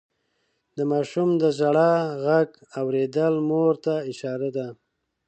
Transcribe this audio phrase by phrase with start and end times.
[0.77, 1.93] د ماشوم د ژړا
[2.25, 4.67] غږ اورېدل مور ته اشاره ده.